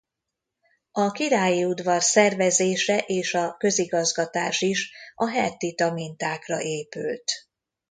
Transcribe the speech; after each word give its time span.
A 0.91 1.11
királyi 1.11 1.65
udvar 1.65 2.01
szervezése 2.01 2.97
és 2.97 3.33
a 3.33 3.55
közigazgatás 3.57 4.61
is 4.61 4.91
a 5.15 5.29
hettita 5.29 5.91
mintákra 5.91 6.61
épült. 6.61 7.25